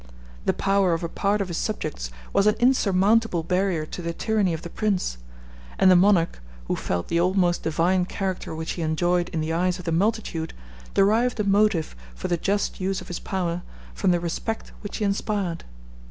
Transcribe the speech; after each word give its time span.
The 0.45 0.51
power 0.53 0.95
of 0.95 1.03
a 1.03 1.07
part 1.07 1.41
of 1.41 1.47
his 1.47 1.59
subjects 1.59 2.09
was 2.33 2.47
an 2.47 2.55
insurmountable 2.55 3.43
barrier 3.43 3.85
to 3.85 4.01
the 4.01 4.13
tyranny 4.13 4.51
of 4.51 4.63
the 4.63 4.69
prince; 4.71 5.19
and 5.77 5.91
the 5.91 5.95
monarch, 5.95 6.41
who 6.67 6.75
felt 6.75 7.07
the 7.07 7.21
almost 7.21 7.61
divine 7.61 8.05
character 8.05 8.55
which 8.55 8.71
he 8.71 8.81
enjoyed 8.81 9.29
in 9.29 9.41
the 9.41 9.53
eyes 9.53 9.77
of 9.77 9.85
the 9.85 9.91
multitude, 9.91 10.55
derived 10.95 11.39
a 11.39 11.43
motive 11.43 11.95
for 12.15 12.29
the 12.29 12.37
just 12.37 12.79
use 12.81 12.99
of 12.99 13.09
his 13.09 13.19
power 13.19 13.61
from 13.93 14.09
the 14.09 14.19
respect 14.19 14.71
which 14.81 14.97
he 14.97 15.05
inspired. 15.05 15.65